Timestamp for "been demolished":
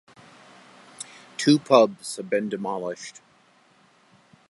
2.27-3.21